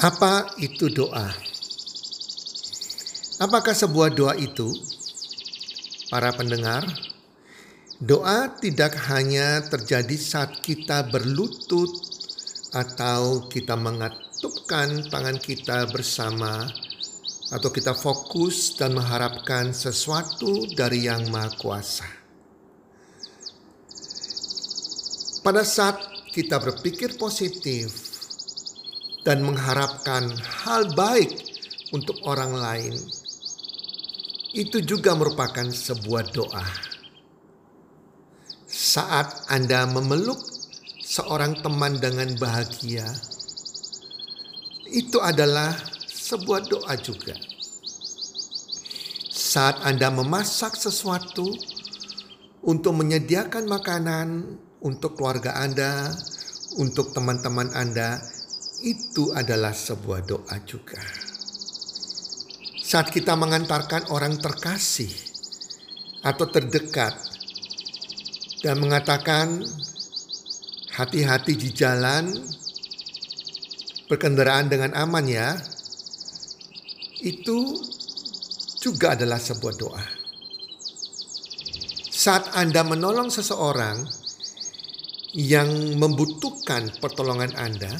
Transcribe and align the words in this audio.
Apa 0.00 0.56
itu 0.56 0.88
doa? 0.88 1.28
Apakah 3.36 3.76
sebuah 3.76 4.08
doa 4.16 4.32
itu? 4.32 4.72
Para 6.08 6.32
pendengar, 6.32 6.88
doa 8.00 8.48
tidak 8.48 8.96
hanya 9.12 9.60
terjadi 9.68 10.16
saat 10.16 10.64
kita 10.64 11.04
berlutut 11.04 11.92
atau 12.72 13.44
kita 13.52 13.76
mengatupkan 13.76 15.04
tangan 15.12 15.36
kita 15.36 15.84
bersama 15.92 16.64
atau 17.52 17.68
kita 17.68 17.92
fokus 17.92 18.80
dan 18.80 18.96
mengharapkan 18.96 19.76
sesuatu 19.76 20.64
dari 20.72 21.12
Yang 21.12 21.28
Maha 21.28 21.52
Kuasa. 21.60 22.08
Pada 25.44 25.60
saat 25.60 26.00
kita 26.32 26.56
berpikir 26.56 27.20
positif, 27.20 28.09
dan 29.24 29.44
mengharapkan 29.44 30.32
hal 30.64 30.88
baik 30.96 31.28
untuk 31.92 32.16
orang 32.24 32.56
lain, 32.56 32.94
itu 34.56 34.82
juga 34.82 35.14
merupakan 35.14 35.66
sebuah 35.68 36.32
doa. 36.34 36.66
Saat 38.70 39.50
Anda 39.50 39.86
memeluk 39.86 40.38
seorang 41.02 41.58
teman 41.60 41.98
dengan 41.98 42.34
bahagia, 42.38 43.06
itu 44.90 45.18
adalah 45.22 45.74
sebuah 46.06 46.66
doa 46.66 46.94
juga. 46.98 47.34
Saat 49.30 49.82
Anda 49.82 50.14
memasak 50.14 50.78
sesuatu 50.78 51.50
untuk 52.62 52.94
menyediakan 52.98 53.66
makanan 53.66 54.28
untuk 54.80 55.16
keluarga 55.16 55.58
Anda, 55.60 56.08
untuk 56.78 57.12
teman-teman 57.12 57.74
Anda, 57.74 58.22
itu 58.80 59.32
adalah 59.36 59.76
sebuah 59.76 60.24
doa 60.24 60.56
juga. 60.64 61.00
Saat 62.80 63.12
kita 63.14 63.36
mengantarkan 63.38 64.10
orang 64.10 64.40
terkasih 64.40 65.12
atau 66.24 66.48
terdekat 66.48 67.14
dan 68.64 68.80
mengatakan 68.80 69.62
hati-hati 70.92 71.54
di 71.54 71.70
jalan, 71.70 72.34
berkendaraan 74.10 74.66
dengan 74.66 74.92
aman 74.98 75.24
ya, 75.28 75.54
itu 77.22 77.78
juga 78.80 79.14
adalah 79.14 79.38
sebuah 79.38 79.74
doa. 79.76 80.04
Saat 82.10 82.52
Anda 82.52 82.84
menolong 82.84 83.32
seseorang 83.32 84.02
yang 85.36 85.94
membutuhkan 85.96 86.90
pertolongan 86.98 87.54
Anda, 87.54 87.92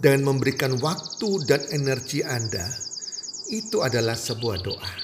dan 0.00 0.26
memberikan 0.26 0.74
waktu 0.82 1.46
dan 1.46 1.62
energi 1.70 2.24
Anda, 2.24 2.66
itu 3.50 3.84
adalah 3.84 4.18
sebuah 4.18 4.58
doa. 4.64 4.94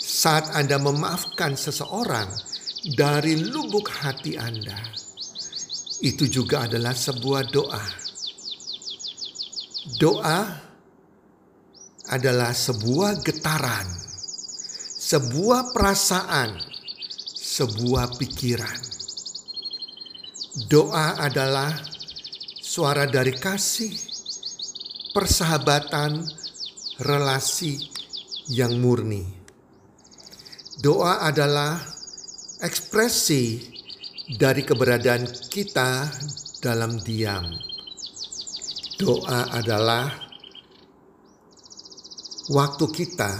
Saat 0.00 0.56
Anda 0.56 0.80
memaafkan 0.80 1.52
seseorang 1.52 2.32
dari 2.96 3.36
lubuk 3.44 3.92
hati 3.92 4.40
Anda, 4.40 4.78
itu 6.00 6.24
juga 6.28 6.64
adalah 6.64 6.96
sebuah 6.96 7.42
doa. 7.52 7.84
Doa 10.00 10.40
adalah 12.08 12.52
sebuah 12.56 13.20
getaran, 13.24 13.84
sebuah 15.00 15.76
perasaan, 15.76 16.56
sebuah 17.36 18.16
pikiran. 18.16 18.80
Doa 20.68 21.20
adalah 21.20 21.93
suara 22.74 23.06
dari 23.06 23.30
kasih, 23.30 23.94
persahabatan, 25.14 26.26
relasi 27.06 27.78
yang 28.50 28.82
murni. 28.82 29.22
Doa 30.82 31.22
adalah 31.22 31.78
ekspresi 32.58 33.62
dari 34.26 34.66
keberadaan 34.66 35.22
kita 35.46 36.10
dalam 36.58 36.98
diam. 36.98 37.46
Doa 38.98 39.54
adalah 39.54 40.10
waktu 42.50 42.86
kita 42.90 43.32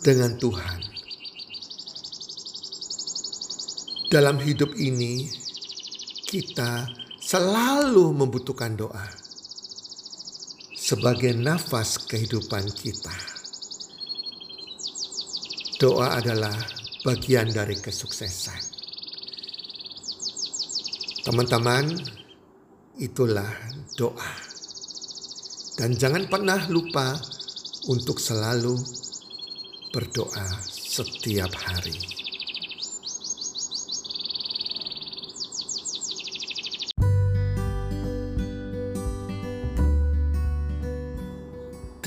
dengan 0.00 0.40
Tuhan. 0.40 0.80
Dalam 4.08 4.40
hidup 4.40 4.72
ini, 4.80 5.28
kita 6.24 6.96
selalu 7.30 8.10
membutuhkan 8.10 8.74
doa 8.74 9.06
sebagai 10.74 11.30
nafas 11.30 12.02
kehidupan 12.10 12.66
kita. 12.74 13.14
Doa 15.78 16.18
adalah 16.18 16.58
bagian 17.06 17.54
dari 17.54 17.78
kesuksesan. 17.78 18.58
Teman-teman, 21.22 22.02
itulah 22.98 23.54
doa. 23.94 24.32
Dan 25.78 25.94
jangan 25.94 26.26
pernah 26.26 26.66
lupa 26.66 27.14
untuk 27.86 28.18
selalu 28.18 28.74
berdoa 29.94 30.66
setiap 30.66 31.54
hari. 31.54 31.94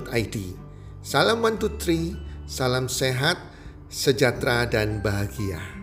id. 0.00 0.56
Salam 1.04 1.44
one 1.44 1.60
two 1.60 1.76
three, 1.76 2.16
salam 2.48 2.88
sehat, 2.88 3.36
sejahtera 3.92 4.64
dan 4.64 5.04
bahagia. 5.04 5.81